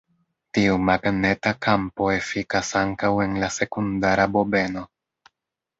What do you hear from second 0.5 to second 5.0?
Tiu magneta kampo efikas ankaŭ en la sekundara bobeno.